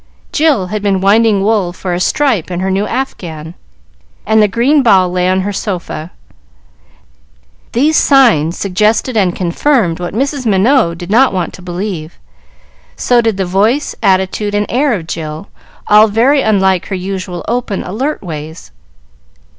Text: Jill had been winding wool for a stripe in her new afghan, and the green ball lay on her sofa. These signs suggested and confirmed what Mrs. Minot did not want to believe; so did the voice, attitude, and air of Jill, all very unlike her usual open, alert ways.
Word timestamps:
Jill 0.31 0.69
had 0.73 0.81
been 0.81 0.99
winding 0.99 1.43
wool 1.43 1.71
for 1.73 1.93
a 1.93 1.99
stripe 1.99 2.49
in 2.49 2.59
her 2.59 2.71
new 2.71 2.87
afghan, 2.87 3.53
and 4.25 4.41
the 4.41 4.47
green 4.47 4.81
ball 4.81 5.11
lay 5.11 5.29
on 5.29 5.41
her 5.41 5.53
sofa. 5.53 6.09
These 7.73 7.97
signs 7.97 8.57
suggested 8.57 9.15
and 9.15 9.35
confirmed 9.35 9.99
what 9.99 10.15
Mrs. 10.15 10.47
Minot 10.47 10.97
did 10.97 11.11
not 11.11 11.33
want 11.33 11.53
to 11.53 11.61
believe; 11.61 12.17
so 12.95 13.21
did 13.21 13.37
the 13.37 13.45
voice, 13.45 13.93
attitude, 14.01 14.55
and 14.55 14.65
air 14.69 14.95
of 14.95 15.05
Jill, 15.05 15.49
all 15.85 16.07
very 16.07 16.41
unlike 16.41 16.87
her 16.87 16.95
usual 16.95 17.45
open, 17.47 17.83
alert 17.83 18.23
ways. 18.23 18.71